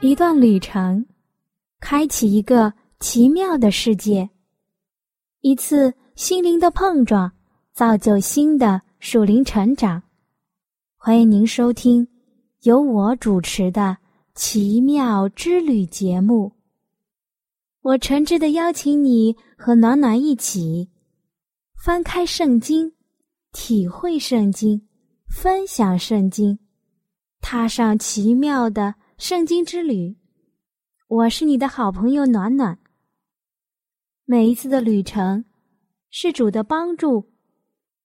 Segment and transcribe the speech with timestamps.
[0.00, 1.04] 一段旅程，
[1.80, 4.28] 开启一个奇妙的世界；
[5.40, 7.32] 一次心灵的碰撞，
[7.72, 10.00] 造就新的属灵成长。
[10.96, 12.06] 欢迎您收听
[12.62, 13.80] 由我主持的
[14.36, 16.52] 《奇妙之旅》节目。
[17.80, 20.88] 我诚挚的邀请你和暖暖一起
[21.74, 22.92] 翻开圣经，
[23.52, 24.80] 体会圣经，
[25.28, 26.56] 分享圣经，
[27.40, 28.94] 踏上奇妙的。
[29.18, 30.16] 圣经之旅，
[31.08, 32.78] 我是你的好朋友暖暖。
[34.24, 35.44] 每一次的旅程，
[36.08, 37.28] 是主的帮助，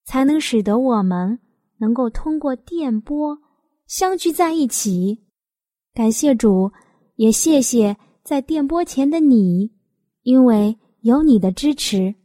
[0.06, 1.40] 才能使得我们
[1.78, 3.38] 能够通过电波
[3.86, 5.24] 相聚在一起。
[5.94, 6.72] 感谢主，
[7.18, 9.72] 也谢谢在电波前的你，
[10.24, 12.16] 因为有你的支持，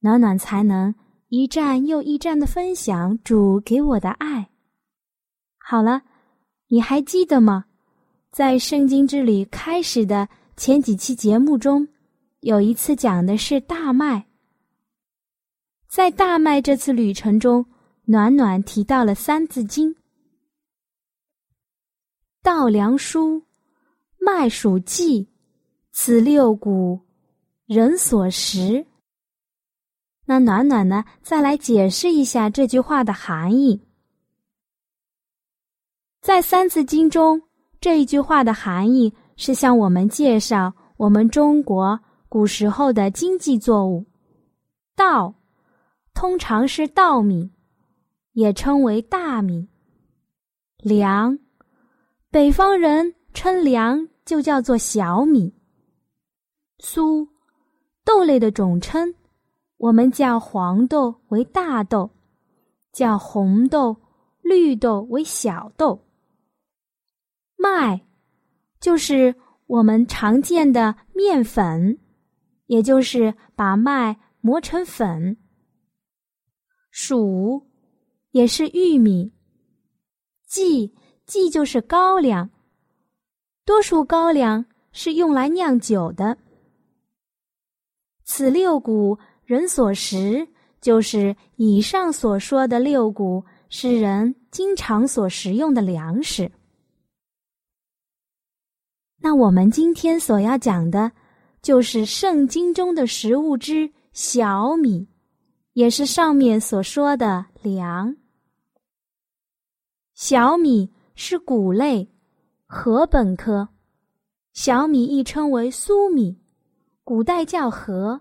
[0.00, 0.92] 暖暖才能
[1.28, 4.50] 一站又一站的分享主给我的爱。
[5.56, 6.02] 好了，
[6.66, 7.66] 你还记得吗？
[8.34, 11.86] 在圣经之旅开始的前几期节目中，
[12.40, 14.26] 有一次讲的是大麦。
[15.86, 17.64] 在大麦这次旅程中，
[18.06, 19.94] 暖暖提到了《三字经》
[22.42, 23.40] ：“稻粱菽，
[24.18, 25.28] 麦黍稷，
[25.92, 27.00] 此六谷，
[27.66, 28.84] 人所食。”
[30.26, 33.80] 那暖暖呢，再来解释一下这句话的含义。
[36.20, 37.40] 在《三字经》中。
[37.84, 42.00] 这一句话的含义是向我们介绍我们中国
[42.30, 44.06] 古时候的经济作物，
[44.96, 45.34] 稻，
[46.14, 47.52] 通常是稻米，
[48.32, 49.68] 也称为大米。
[50.78, 51.38] 粮，
[52.30, 55.52] 北方人称粮就叫做小米。
[56.78, 57.28] 苏，
[58.02, 59.14] 豆类的总称，
[59.76, 62.08] 我们叫黄豆为大豆，
[62.94, 63.94] 叫红豆、
[64.40, 66.00] 绿豆为小豆。
[67.64, 67.98] 麦，
[68.78, 69.34] 就是
[69.66, 71.98] 我们常见的面粉，
[72.66, 75.38] 也就是把麦磨成粉。
[76.92, 77.64] 黍，
[78.32, 79.32] 也是玉米。
[80.46, 80.92] 稷，
[81.24, 82.50] 稷就是高粱，
[83.64, 86.36] 多数高粱是用来酿酒的。
[88.24, 90.46] 此六谷，人所食，
[90.82, 96.52] 就是以上所说的六谷是人经常所食用的粮食。
[99.24, 101.10] 那我们今天所要讲的，
[101.62, 105.08] 就是圣经中的食物之小米，
[105.72, 108.14] 也是上面所说的粮。
[110.12, 112.06] 小米是谷类，
[112.66, 113.66] 禾本科。
[114.52, 116.38] 小米亦称为苏米，
[117.02, 118.20] 古代叫禾，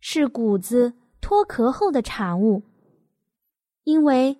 [0.00, 2.60] 是谷子脱壳后的产物。
[3.84, 4.36] 因为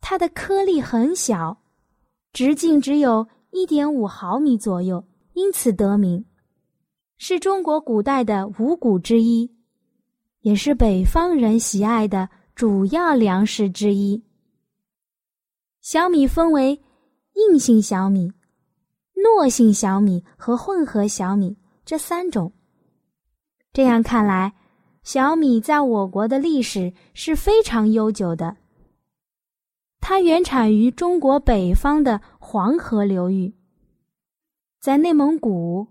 [0.00, 1.58] 它的颗粒很小，
[2.32, 3.28] 直径只有。
[3.50, 6.24] 一点五毫米左右，因此得名，
[7.18, 9.50] 是中国古代的五谷之一，
[10.40, 14.22] 也是北方人喜爱的主要粮食之一。
[15.80, 16.80] 小米分为
[17.34, 18.32] 硬性小米、
[19.14, 22.52] 糯性小米和混合小米这三种。
[23.72, 24.52] 这样看来，
[25.02, 28.56] 小米在我国的历史是非常悠久的。
[30.00, 32.20] 它原产于中国北方的
[32.52, 33.54] 黄河流域，
[34.80, 35.86] 在内蒙古、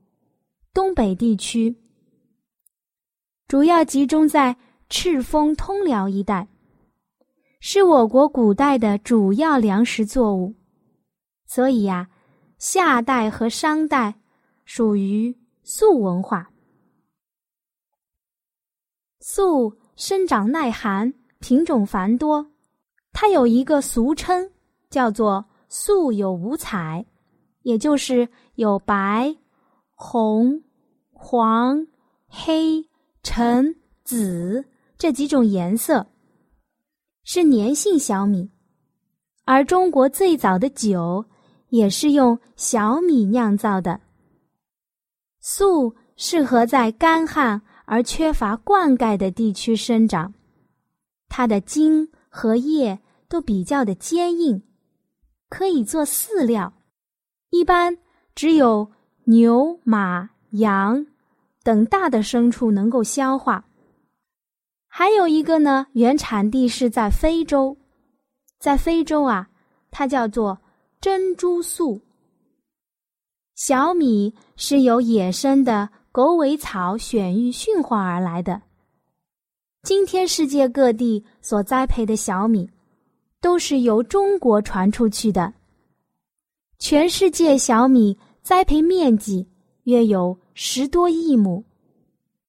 [0.73, 1.73] 东北地区，
[3.47, 4.57] 主要集中在
[4.89, 6.49] 赤峰、通辽一带，
[7.61, 10.53] 是我国古代的主要粮食作物。
[11.45, 12.09] 所以呀，
[12.57, 14.19] 夏代和商代
[14.65, 15.33] 属于
[15.63, 16.51] 粟文化。
[19.21, 22.51] 粟生长耐寒，品种繁多。
[23.13, 24.51] 它有一个俗称，
[24.89, 27.05] 叫做“素有五彩”，
[27.63, 29.33] 也就是有白、
[29.91, 30.61] 红、
[31.13, 31.87] 黄、
[32.27, 32.85] 黑、
[33.23, 34.65] 橙、紫
[34.97, 36.07] 这几种颜色，
[37.23, 38.49] 是粘性小米。
[39.45, 41.23] 而中国最早的酒
[41.69, 44.01] 也是用小米酿造的。
[45.39, 50.33] 粟适合在干旱而缺乏灌溉的地区生长，
[51.29, 52.09] 它的茎。
[52.31, 54.61] 和叶都比较的坚硬，
[55.49, 56.71] 可以做饲料，
[57.49, 57.97] 一般
[58.35, 58.91] 只有
[59.25, 61.05] 牛、马、羊
[61.63, 63.65] 等大的牲畜能够消化。
[64.87, 67.77] 还有一个呢，原产地是在非洲，
[68.59, 69.49] 在非洲啊，
[69.91, 70.59] 它叫做
[71.01, 72.01] 珍珠素。
[73.55, 78.61] 小米是由野生的狗尾草选育驯化而来的。
[79.83, 82.69] 今天世界各地所栽培的小米，
[83.41, 85.53] 都是由中国传出去的。
[86.77, 89.47] 全世界小米栽培面积
[89.83, 91.63] 约有十多亿亩，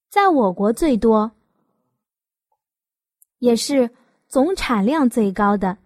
[0.09, 1.31] 在我国最多，
[3.39, 3.91] 也是
[4.29, 5.79] 总产量最高的，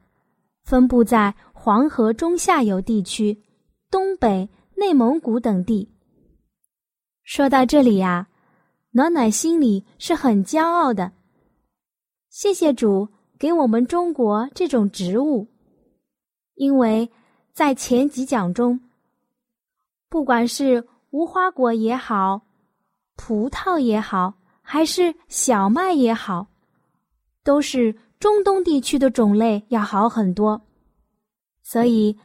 [0.63, 3.43] 分布在黄河中下游地区、
[3.91, 4.49] 东北。
[4.77, 5.89] 内蒙古等地。
[7.23, 8.27] 说到这里呀，
[8.91, 11.13] 暖暖心里是很骄傲的。
[12.29, 13.09] 谢谢主
[13.39, 15.47] 给我们中国这种植物，
[16.55, 17.11] 因为
[17.53, 18.81] 在前几讲中，
[20.09, 22.43] 不管是无花果也好，
[23.17, 26.47] 葡萄也好，还是小麦也好，
[27.43, 30.61] 都是中东地区的种类要好很多。
[31.63, 32.19] 所以，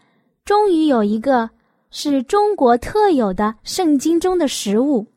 [0.44, 1.50] 终于有一个。
[1.92, 5.08] 是中国特有的圣经中的食物，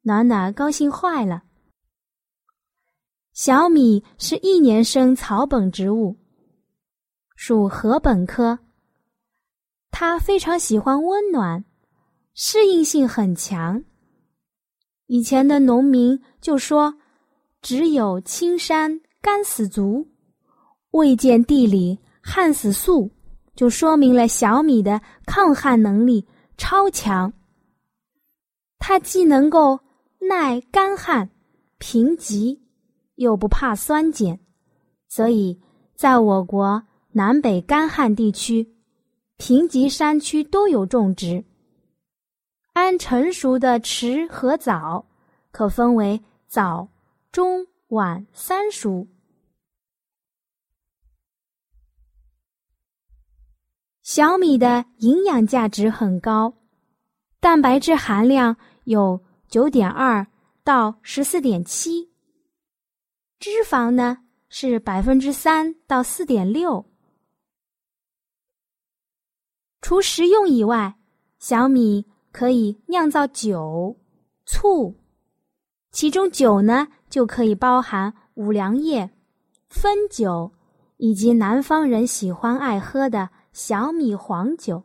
[0.00, 1.42] 暖暖高兴坏了。
[3.42, 6.14] 小米是一年生草本植物，
[7.34, 8.58] 属禾本科。
[9.90, 11.64] 它非常喜欢温暖，
[12.34, 13.82] 适应性很强。
[15.06, 16.94] 以前的农民就说
[17.62, 20.06] ：“只有青山干死足，
[20.90, 23.10] 未见地里旱死树。”
[23.56, 26.28] 就说明了小米的抗旱能力
[26.58, 27.32] 超强。
[28.78, 29.80] 它既能够
[30.18, 31.30] 耐干旱、
[31.78, 32.59] 贫瘠，
[33.20, 34.40] 又不怕酸碱，
[35.06, 35.60] 所以
[35.94, 36.82] 在我国
[37.12, 38.74] 南北干旱地区、
[39.36, 41.44] 贫瘠山区都有种植。
[42.72, 45.04] 按成熟的迟和早，
[45.52, 46.88] 可分为早、
[47.30, 49.06] 中、晚三熟。
[54.02, 56.54] 小米的营养价值很高，
[57.38, 60.26] 蛋白质含量有九点二
[60.64, 62.09] 到十四点七，
[63.40, 64.18] 脂肪呢
[64.50, 66.84] 是百分之三到四点六。
[69.80, 70.94] 除食用以外，
[71.38, 73.98] 小米可以酿造酒、
[74.44, 74.94] 醋，
[75.90, 79.10] 其中酒呢就可以包含五粮液、
[79.70, 80.52] 汾酒，
[80.98, 83.30] 以及南方人喜欢爱喝的。
[83.52, 84.84] 小米黄酒，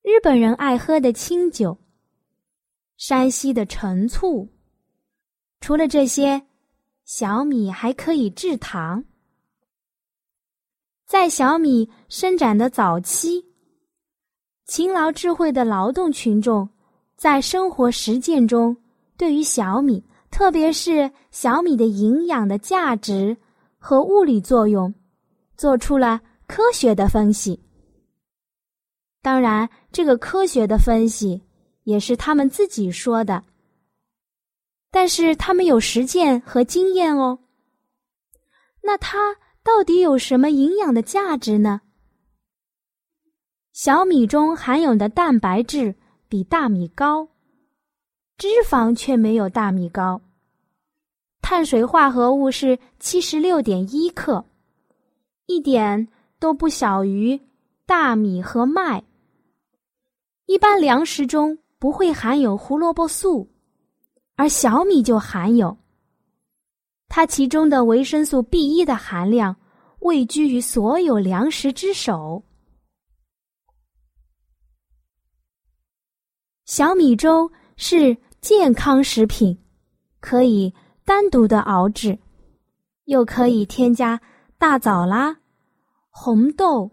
[0.00, 1.76] 日本人爱喝的清酒，
[2.96, 4.48] 山西的陈醋。
[5.60, 6.46] 除了这些，
[7.12, 9.02] 小米还可以制糖。
[11.08, 13.44] 在小米生长的早期，
[14.64, 16.68] 勤劳智慧的劳动群众
[17.16, 18.76] 在生活实践中，
[19.16, 23.36] 对于小米，特别是小米的营养的价值
[23.76, 24.94] 和物理作用，
[25.56, 26.20] 做出了。
[26.46, 27.60] 科学的分析，
[29.20, 31.42] 当然，这个科学的分析
[31.82, 33.44] 也是他们自己说的，
[34.90, 37.38] 但是他们有实践和经验哦。
[38.82, 41.80] 那它到底有什么营养的价值呢？
[43.72, 45.94] 小米中含有的蛋白质
[46.28, 47.28] 比大米高，
[48.36, 50.20] 脂肪却没有大米高，
[51.40, 54.44] 碳水化合物是七十六点一克，
[55.46, 56.08] 一点。
[56.40, 57.38] 都不小于
[57.84, 59.04] 大米和麦。
[60.46, 63.46] 一般粮食中不会含有胡萝卜素，
[64.40, 65.76] 而小米就含有。
[67.10, 69.54] 它其中的维生素 B 一的含量
[69.98, 72.42] 位居于所有粮食之首。
[76.64, 79.58] 小米粥是健康食品，
[80.20, 80.72] 可以
[81.04, 82.18] 单独的熬制，
[83.04, 84.18] 又可以添加
[84.56, 85.36] 大枣啦。
[86.08, 86.90] 红豆、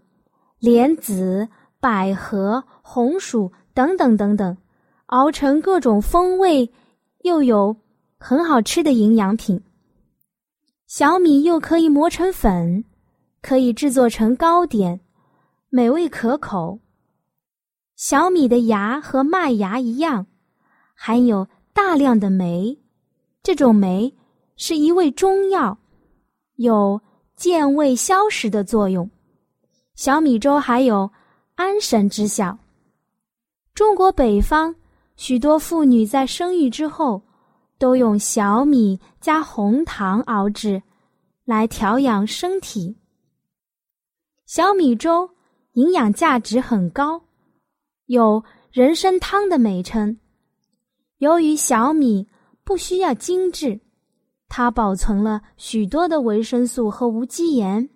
[0.59, 1.47] 莲子、
[1.79, 4.57] 百合、红薯等等等等，
[5.05, 6.69] 熬成各种风味，
[7.27, 7.77] 又有
[8.17, 9.61] 很好吃的营养品。
[10.87, 12.83] 小米又可以磨成粉，
[13.43, 14.99] 可以制作成糕点，
[15.69, 16.79] 美味可口。
[17.95, 20.25] 小米的芽和麦芽一样，
[20.95, 22.79] 含有大量的酶，
[23.43, 24.11] 这种酶
[24.55, 25.77] 是一味中药，
[26.55, 26.99] 有。
[27.37, 29.07] 健胃消食的作用，
[29.93, 31.11] 小米粥还有
[31.53, 32.57] 安神之效。
[33.75, 34.73] 中国北方
[35.17, 37.21] 许多妇女在生育之后，
[37.79, 40.81] 都用小米加红糖熬制，
[41.43, 42.95] 来调养身体。
[44.45, 45.29] 小米粥
[45.73, 47.21] 营养价值很高，
[48.05, 50.17] 有“人参汤”的美称。
[51.17, 52.27] 由于小米
[52.63, 53.79] 不需要精制，
[54.47, 57.89] 它保存了许多的维生素和无机盐。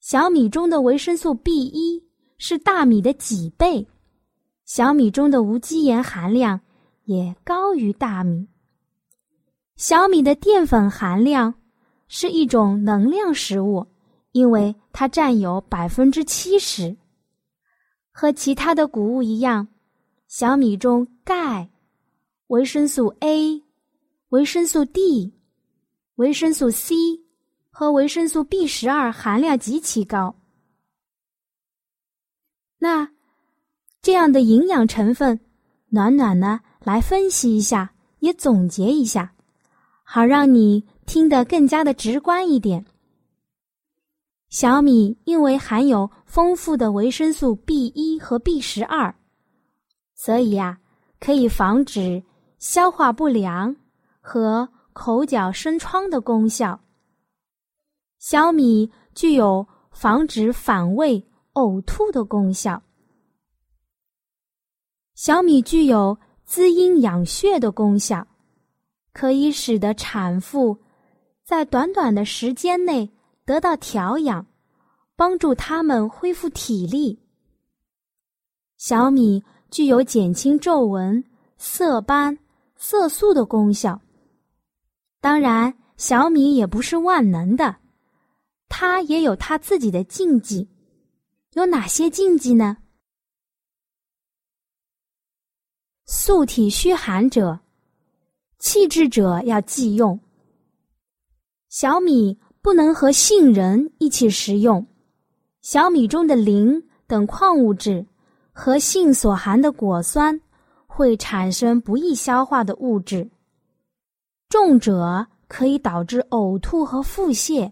[0.00, 2.02] 小米中的维生素 B 一
[2.36, 3.86] 是大米的几倍，
[4.72, 6.60] 小米中的无机盐含量
[7.02, 8.46] 也高于大米。
[9.74, 11.52] 小米的淀粉含量
[12.06, 13.84] 是一种能量食物，
[14.30, 16.96] 因为它占有百分之七十。
[18.12, 19.66] 和其他的谷物一样，
[20.28, 21.68] 小米中钙、
[22.46, 23.60] 维生素 A、
[24.28, 25.34] 维生素 D、
[26.14, 26.94] 维生素 C。
[27.70, 30.36] 和维生素 B 十二含量极其高。
[32.78, 33.10] 那
[34.02, 35.38] 这样的营养成分，
[35.88, 39.32] 暖暖呢来分析一下，也总结一下，
[40.04, 42.86] 好让你听得更加的直观一点。
[44.48, 49.14] 小米因为含有丰富的维生素 B 一和 B 十二，
[50.14, 50.78] 所以呀，
[51.20, 52.22] 可以防止
[52.58, 53.76] 消化不良
[54.20, 56.80] 和口角生疮的功效。
[58.18, 62.82] 小米具有防止反胃、呕吐的功效。
[65.22, 68.26] 小米具有滋阴养血的功效，
[69.12, 70.78] 可以使得产妇
[71.44, 73.10] 在短短的时间内
[73.44, 74.46] 得到调养，
[75.16, 77.20] 帮助他们恢复体力。
[78.78, 81.22] 小米具有减轻皱纹、
[81.58, 82.38] 色斑、
[82.76, 84.00] 色素的功效。
[85.20, 87.76] 当然，小米也不是万能的。
[88.70, 90.66] 它也有它自己的禁忌，
[91.52, 92.78] 有哪些禁忌呢？
[96.12, 97.60] 素体虚寒者、
[98.58, 100.18] 气滞者要忌用。
[101.68, 104.84] 小米不能和杏仁一起食用，
[105.60, 108.04] 小米中的磷等矿物质
[108.50, 110.40] 和杏所含的果酸
[110.88, 113.30] 会产生不易消化的物质，
[114.48, 117.70] 重者可以导致呕吐和腹泻。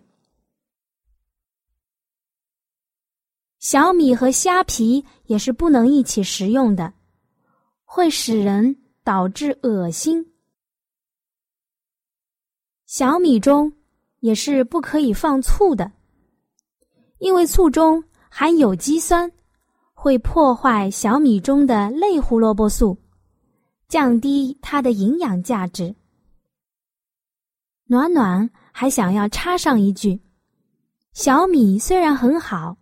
[3.59, 6.95] 小米和虾皮也是不能一起食用的，
[7.91, 10.35] 会使人导致恶心。
[12.85, 13.73] 小米中
[14.21, 15.91] 也是不可以放醋的，
[17.17, 19.33] 因为醋中含有机酸，
[19.95, 22.99] 会破坏小米中的类胡萝卜素，
[23.89, 25.97] 降低它的营养价值。
[27.87, 30.21] 暖暖还想要插上一句：
[31.15, 32.77] 小米虽然很好。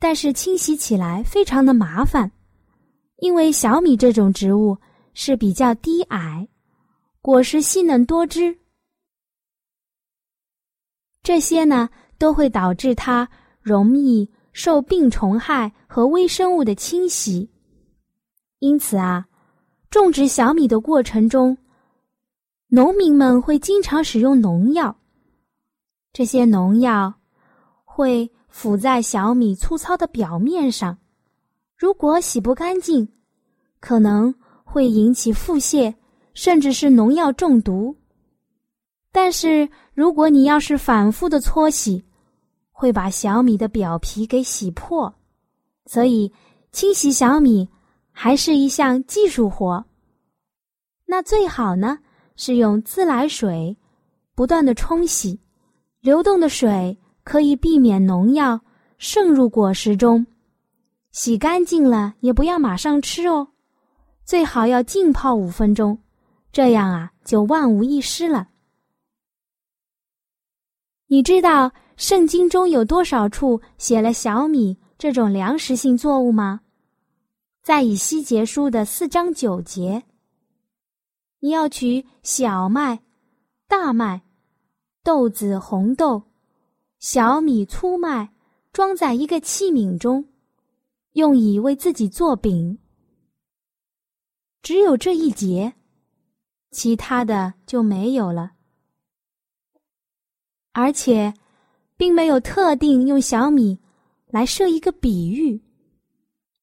[0.00, 2.30] 但是清洗起来非常的麻烦，
[3.18, 4.76] 因为小米这种植物
[5.14, 6.48] 是比较低矮，
[7.20, 8.58] 果实细嫩多汁，
[11.22, 13.28] 这些呢都会导致它
[13.60, 17.50] 容易受病虫害和微生物的侵袭。
[18.60, 19.26] 因此啊，
[19.90, 21.58] 种植小米的过程中，
[22.68, 24.96] 农民们会经常使用农药，
[26.12, 27.14] 这些农药
[27.84, 28.30] 会。
[28.50, 30.98] 附在小米粗糙的表面上，
[31.78, 33.08] 如果洗不干净，
[33.78, 35.94] 可能会引起腹泻，
[36.34, 37.96] 甚至是农药中毒。
[39.12, 42.04] 但是如果你要是反复的搓洗，
[42.72, 45.14] 会把小米的表皮给洗破。
[45.86, 46.32] 所以
[46.72, 47.68] 清洗小米
[48.10, 49.84] 还是一项技术活。
[51.06, 51.98] 那最好呢
[52.34, 53.76] 是用自来水
[54.34, 55.40] 不断的冲洗，
[56.00, 56.98] 流动的水。
[57.24, 58.58] 可以避免农药
[58.96, 60.26] 渗入果实中，
[61.10, 63.48] 洗干净了也不要马上吃哦，
[64.24, 65.98] 最好要浸泡五分钟，
[66.52, 68.48] 这样啊就万无一失了。
[71.06, 76.60] 你知道圣经中有多少处写了小米这种粮食性作物吗？
[77.62, 80.02] 在以西结书的四章九节，
[81.40, 83.00] 你要取小麦、
[83.66, 84.22] 大麦、
[85.02, 86.22] 豆子、红豆。
[86.98, 88.30] 小米、粗麦
[88.72, 90.24] 装在一个器皿中，
[91.18, 92.78] 用以为自己做饼。
[94.62, 95.74] 只有这一节，
[96.70, 98.52] 其他的就没有了。
[100.72, 101.34] 而且，
[101.96, 103.78] 并没有特定用小米
[104.28, 105.60] 来设一个比喻，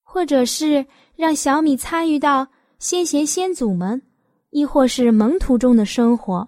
[0.01, 0.85] 或者是
[1.15, 2.47] 让小米参与到
[2.79, 4.01] 先贤先祖们，
[4.49, 6.47] 亦或是门徒中的生活。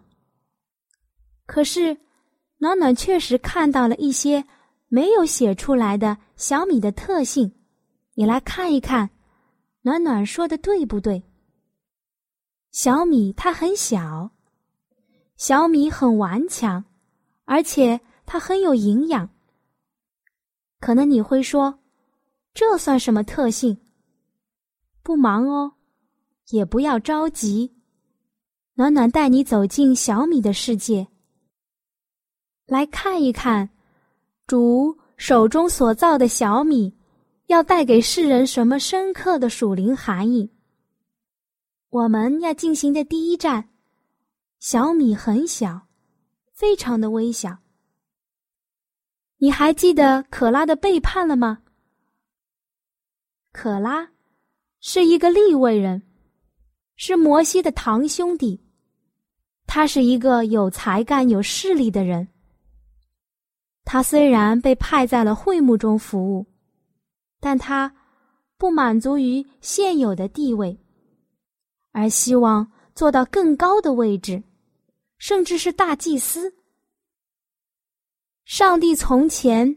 [1.46, 1.96] 可是。
[2.60, 4.44] 暖暖确实看到了一些
[4.88, 7.54] 没有写出来的小米的特性，
[8.19, 9.12] 你来看一看，
[9.81, 11.21] 暖暖说的对不对？
[12.71, 14.31] 小米它很小，
[15.36, 16.83] 小米很顽强，
[17.45, 19.29] 而且它很有营养。
[20.79, 21.77] 可能你会说，
[22.55, 23.77] 这算什么特性？
[25.03, 25.74] 不忙哦，
[26.50, 27.71] 也不要着急。
[28.74, 31.07] 暖暖带你走进小米的世界，
[32.65, 33.69] 来看一看
[34.47, 36.97] 主手中所造的小米，
[37.48, 40.51] 要带给世人什么深刻的属灵含义。
[41.89, 43.70] 我们要进行的第一站，
[44.60, 45.88] 小米很小，
[46.54, 47.58] 非常的微小。
[49.38, 51.60] 你还记得可拉的背叛了吗？
[53.54, 54.10] 可拉
[54.82, 56.04] 是一个利未人，
[56.98, 58.62] 是摩西的堂兄弟。
[59.66, 62.27] 他是一个有才干、有势力的人。
[63.86, 66.46] 他虽然被派在了会幕中服务，
[67.39, 67.94] 但他
[68.58, 70.79] 不满足于现有的地位，
[71.91, 74.44] 而希望做到更高的位置，
[75.17, 76.53] 甚至是大祭司。
[78.46, 79.75] 上帝从前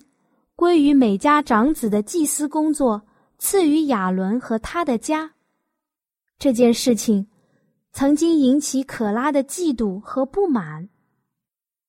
[0.54, 3.02] 归于每家长子的祭司工作，
[3.38, 5.32] 赐予亚伦和他的家。
[6.38, 7.26] 这件事情。
[7.92, 10.88] 曾经引起可拉的嫉妒和不满。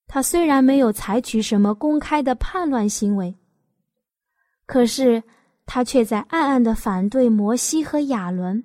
[0.07, 3.37] 他虽然没有采取什么公开的叛乱行为，
[4.65, 5.21] 可是
[5.73, 8.61] 他却在暗暗的反对摩西和亚伦。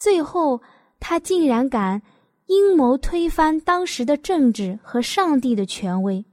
[0.00, 0.60] 最后，
[0.98, 2.02] 他竟然敢
[2.46, 6.26] 阴谋推翻当时的政治和上帝的权威。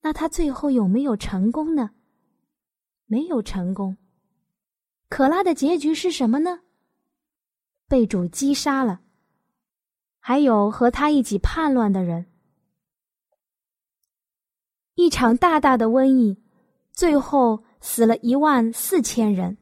[0.00, 1.90] 那他最后有没有成功呢？
[3.04, 3.98] 没有成功。
[5.10, 6.60] 可拉的结局是什么呢？
[7.86, 9.02] 被主击杀了，
[10.20, 12.24] 还有和他一起叛乱的人。
[14.94, 16.42] 一场大大的瘟疫，
[16.94, 19.56] 最后死了一万四千人。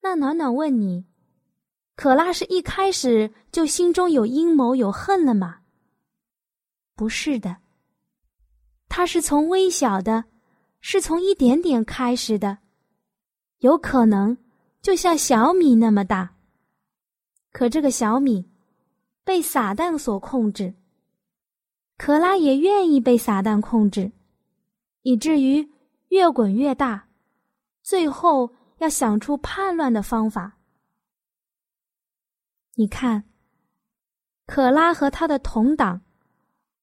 [0.00, 1.04] 那暖暖问你，
[1.94, 5.60] 可拉是一开始就心中有阴谋有恨了吗？
[6.94, 7.58] 不是的，
[8.88, 10.24] 他是从微小的，
[10.80, 12.58] 是从一点点开始的，
[13.58, 14.36] 有可能。
[14.82, 16.34] 就像小米那么大，
[17.52, 18.48] 可这个小米
[19.24, 20.72] 被撒旦所控制，
[21.98, 24.10] 可拉也愿意被撒旦控制，
[25.02, 25.68] 以至于
[26.10, 27.08] 越滚越大，
[27.82, 30.58] 最后要想出叛乱的方法。
[32.74, 33.24] 你看，
[34.46, 36.02] 可拉和他的同党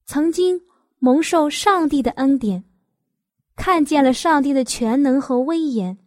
[0.05, 0.61] 曾经
[0.99, 2.63] 蒙受上帝的恩典，
[3.55, 5.97] 看见了上帝的全能和威严。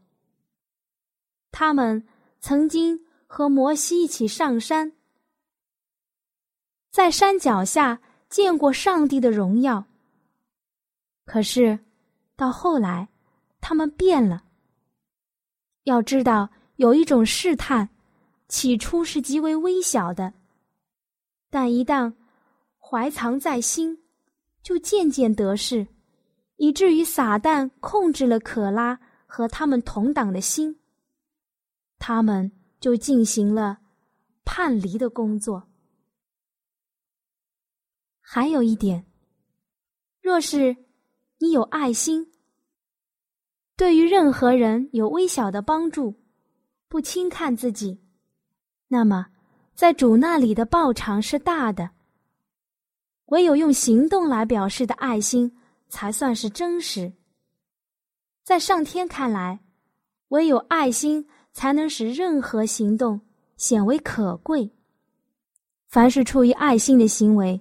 [1.50, 2.06] 他们
[2.38, 4.92] 曾经和摩西一起上山，
[6.90, 9.85] 在山脚下见过上帝的荣耀。
[11.24, 11.78] 可是，
[12.40, 13.11] 到后来，
[13.61, 14.44] 他们变了。
[15.83, 17.90] 要知道，有一种试探，
[18.48, 20.33] 起初是极为微小的，
[21.50, 22.14] 但一旦
[22.79, 24.03] 怀藏在心，
[24.62, 25.87] 就渐渐得势，
[26.57, 30.81] 以至于撒旦控制了可拉和他们同党的心。
[31.98, 32.50] 他们
[32.81, 33.81] 就进行了
[34.46, 35.68] 叛离的工作。
[38.22, 39.05] 还有一点，
[40.22, 40.74] 若是
[41.40, 42.31] 你有爱心，
[43.76, 46.14] 对于任何人有微小的帮助，
[46.87, 48.00] 不轻看自己，
[48.87, 49.26] 那么
[49.74, 51.90] 在主那里的报偿是大的。
[53.26, 55.57] 唯有用行动来表示的爱心，
[55.88, 57.12] 才算是真实。
[58.44, 59.59] 在上天看来，
[60.29, 61.26] 唯有爱心。
[61.53, 63.20] 才能使任何行动
[63.57, 64.70] 显为可贵。
[65.88, 67.61] 凡是出于爱心的行为，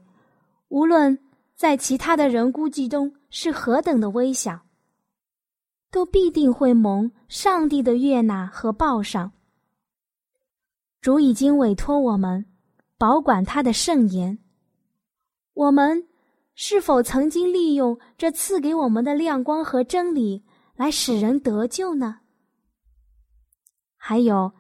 [0.67, 1.17] 无论
[1.55, 4.61] 在其他的人估计中是何等的微小，
[5.91, 9.31] 都必定会蒙上帝的悦纳和报赏。
[11.01, 12.45] 主已经委托我们
[12.97, 14.39] 保管他的圣言，
[15.53, 16.07] 我们
[16.55, 20.43] 是否曾经利用这赐给我们的亮光和真理
[20.75, 22.19] 来使人得救呢？
[23.95, 24.53] 还有，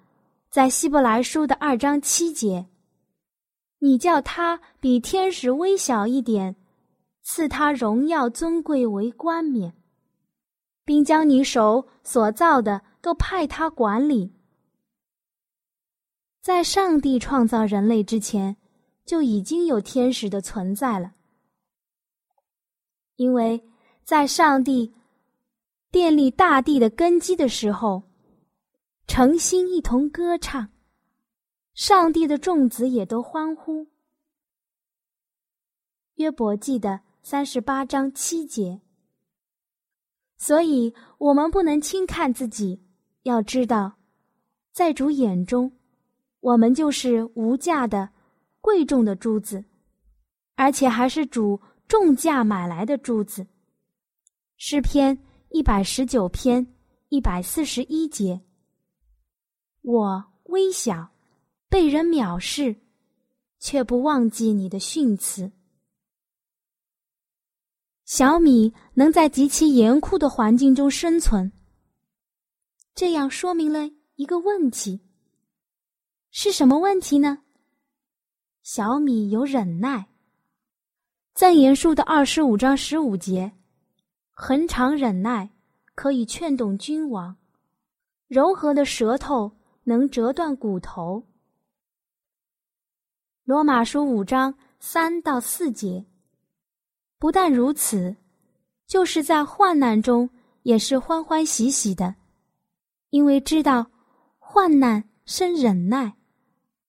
[0.49, 2.67] 在希伯来书的二章七节，
[3.79, 6.55] 你叫他比天使微小一点，
[7.31, 9.71] 赐他荣耀尊贵为冠冕，
[10.83, 14.33] 并将你手所造的都派他管理。
[16.41, 18.57] 在上帝创造人类之前，
[19.05, 21.13] 就已经有天使的存在了，
[23.15, 23.63] 因为
[24.03, 24.91] 在上帝
[25.91, 28.01] 奠立大地的根基的时候。
[29.05, 30.69] 诚心一同歌唱，
[31.75, 33.87] 上帝的众子也都欢呼。
[36.15, 38.81] 约伯记得三十八章七节。
[40.35, 42.81] 所以，我们不能轻看自己，
[43.21, 43.99] 要知道，
[44.71, 45.71] 在主眼中，
[46.39, 48.09] 我们就是无价的、
[48.61, 49.63] 贵重的珠子，
[50.55, 53.45] 而且还是主重价买来的珠子。
[54.57, 55.15] 诗篇
[55.49, 56.65] 一百十九篇
[57.09, 58.41] 一百四十一节。
[59.83, 61.11] 我微小，
[61.69, 62.75] 被人藐视，
[63.59, 65.51] 却不忘记你的训词。
[68.09, 71.51] 小米能在极其严酷的环境中生存，
[72.95, 74.99] 这样说明了一个问题。
[76.31, 77.43] 是什么问题呢？
[78.63, 80.09] 小米有忍耐。
[81.35, 83.51] 赞言书的二十五章十五节。
[84.31, 85.51] 恒常忍耐，
[85.93, 87.35] 可以劝动君王；
[88.27, 91.27] 柔和的舌头能折断骨头。
[93.43, 96.07] 罗马书五章三到四节。
[97.19, 98.15] 不但如此，
[98.87, 100.29] 就是在患难中
[100.63, 102.15] 也是欢欢喜喜的，
[103.11, 103.91] 因为知道
[104.39, 106.15] 患难生忍耐，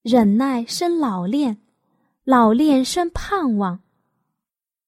[0.03, 1.61] 忍耐生老练，
[2.25, 3.83] 老练生盼望。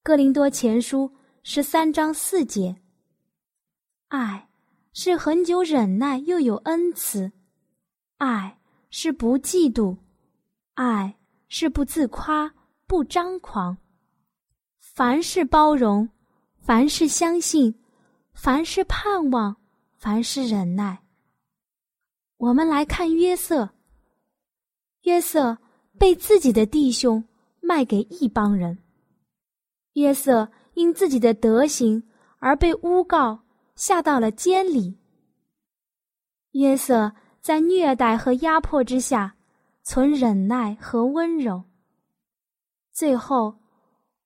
[0.02, 1.12] 哥林多前书。
[1.44, 2.76] 十三章四节，
[4.06, 4.48] 爱
[4.92, 7.32] 是很久忍耐，又有恩慈；
[8.18, 9.96] 爱是不嫉妒；
[10.74, 12.54] 爱是不自夸，
[12.86, 13.76] 不张狂。
[14.94, 16.08] 凡事包容，
[16.58, 17.74] 凡事相信，
[18.34, 19.56] 凡事盼望，
[19.96, 21.02] 凡事忍耐。
[22.36, 23.70] 我们来看约瑟。
[25.02, 25.58] 约瑟
[25.98, 27.24] 被自己的弟兄
[27.60, 28.78] 卖给一帮人。
[29.94, 30.50] 约瑟。
[30.74, 32.02] 因自己的德行
[32.38, 33.44] 而被诬告，
[33.76, 34.98] 下到了监里。
[36.52, 39.36] 约瑟在虐待和压迫之下，
[39.82, 41.62] 存忍耐和温柔。
[42.90, 43.54] 最后，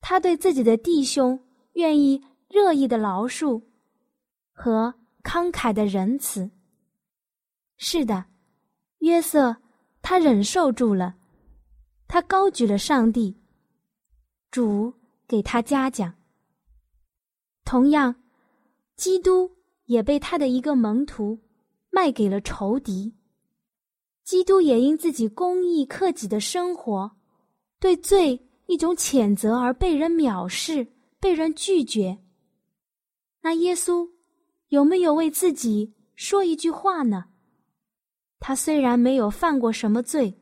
[0.09, 1.37] 他对自己的弟兄
[1.73, 3.61] 愿意热意的饶恕
[4.53, 6.49] 和慷慨的仁慈。
[7.77, 8.27] 是的，
[8.99, 9.57] 约瑟
[10.03, 11.16] 他忍受住了，
[12.07, 13.37] 他高举了上帝，
[14.53, 14.95] 主
[15.27, 16.14] 给他嘉奖。
[17.64, 18.14] 同样，
[18.95, 21.40] 基督也被他的一个门徒
[21.90, 23.12] 卖给了仇敌。
[24.23, 27.16] 基督也因自己公义克己的生活，
[27.81, 30.87] 对罪一种谴责而被人藐视、
[31.18, 32.18] 被人拒绝。
[33.40, 34.09] 那耶稣
[34.68, 37.26] 有没有为自己说一句话呢？
[38.38, 40.40] 他虽然没有犯过什么罪，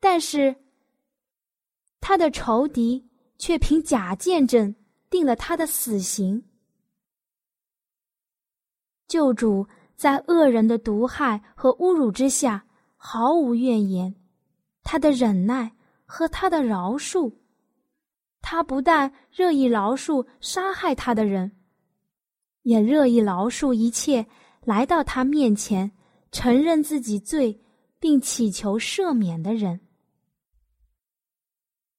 [0.00, 0.56] 但是
[2.00, 4.74] 他的仇敌却凭假见证。
[5.10, 6.40] 定了他的死刑。
[9.08, 12.64] 救主在恶人的毒害和侮辱之下
[12.96, 14.14] 毫无怨言，
[14.84, 15.74] 他的忍耐
[16.10, 17.32] 和他的饶恕，
[18.40, 21.52] 他不但乐意饶恕杀害他的人，
[22.62, 24.26] 也乐意饶恕一切
[24.64, 25.92] 来到他面前
[26.32, 27.62] 承认自己罪
[28.00, 29.80] 并祈求赦免的人。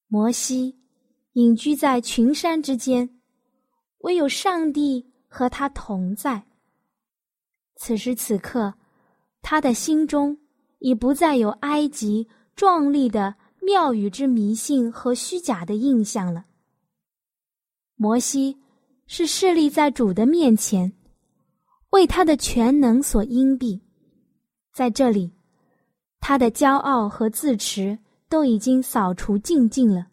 [0.08, 0.78] 摩西。
[1.36, 3.22] 隐居在群山之间，
[4.00, 6.44] 唯有上帝和他同在。
[7.78, 8.74] 此时此刻，
[9.42, 10.38] 他的心中
[10.80, 16.46] 已不再有埃及壮丽的庙宇之迷信和虚假的印象了。
[17.96, 18.58] 摩西
[19.06, 20.92] 是侍立在主的面前，
[21.92, 23.80] 为他的全能所荫蔽。
[24.74, 25.32] 在这里，
[26.20, 30.08] 他的骄傲和自持都已经扫除净尽了。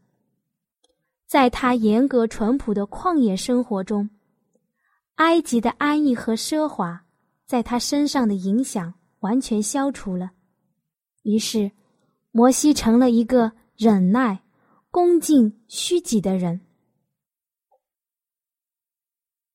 [1.26, 4.10] 在他严格淳朴的旷野生活中，
[5.14, 7.04] 埃及的安逸和奢华
[7.46, 10.32] 在他身上的影响完全消除了。
[11.22, 11.70] 于是，
[12.30, 14.42] 摩西成了一个忍耐、
[14.90, 16.60] 恭敬、虚己的人。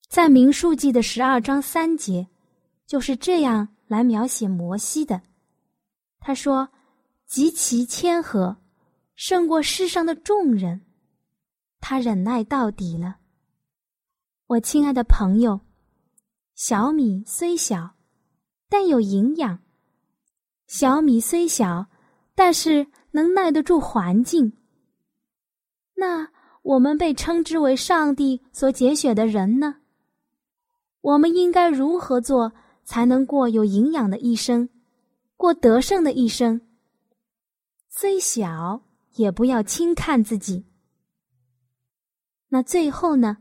[0.07, 2.27] 在民数记的十二章三节，
[2.85, 5.21] 就是这样来描写摩西的。
[6.19, 6.69] 他说
[7.25, 8.57] ：“极其谦和，
[9.15, 10.81] 胜过世上的众人。”
[11.81, 13.17] 他忍耐到底了，
[14.45, 15.59] 我亲爱的朋友，
[16.55, 17.95] 小米虽小，
[18.69, 19.57] 但有营养；
[20.67, 21.87] 小米虽小，
[22.35, 24.53] 但是能耐得住环境。
[25.95, 26.29] 那
[26.61, 29.75] 我们被称之为上帝所拣选的人呢？
[31.01, 34.69] 我们应该如何做才能过有营养的一生，
[35.35, 36.61] 过得胜的一生？
[37.89, 38.81] 虽小，
[39.15, 40.65] 也不要轻看自己。
[42.49, 43.37] 那最后呢？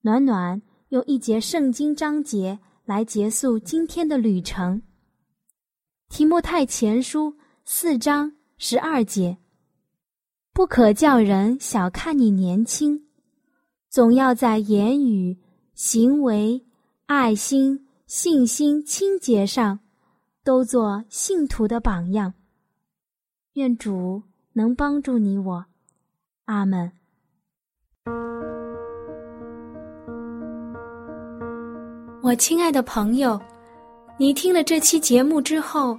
[0.00, 4.82] 暖暖用一节圣经章节来结束今天的旅程。
[6.08, 9.36] 提摩太前书四章十二节：
[10.52, 13.00] 不可叫人小看你年轻，
[13.88, 15.38] 总要在言语、
[15.74, 16.60] 行为、
[17.06, 19.78] 爱心、信心、清洁上，
[20.42, 22.34] 都做信徒的榜样。
[23.52, 24.20] 愿主
[24.52, 25.64] 能帮助你我。
[26.46, 26.90] 阿门。
[32.22, 33.40] 我亲爱的朋友，
[34.18, 35.98] 你听了这期节目之后，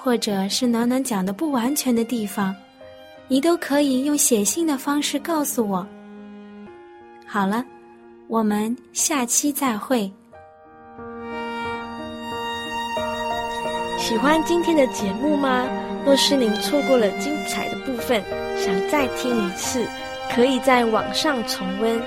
[0.00, 2.54] 或者是暖暖讲的不完全的地方，
[3.26, 5.86] 你都可以用写信的方式告诉我。
[7.26, 7.64] 好了，
[8.28, 10.10] 我们下期再会。
[13.98, 15.66] 喜欢今天的节目吗？
[16.06, 18.22] 若是您错过了精彩的部分，
[18.56, 19.84] 想再听一次，
[20.32, 22.00] 可以在网上重温。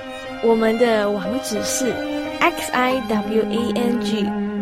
[0.43, 1.93] 我们的网址是。
[2.41, 4.25] x i w a n g